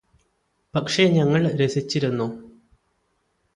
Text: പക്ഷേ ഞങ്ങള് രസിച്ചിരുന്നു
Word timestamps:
പക്ഷേ 0.75 1.03
ഞങ്ങള് 1.07 1.49
രസിച്ചിരുന്നു 1.59 2.27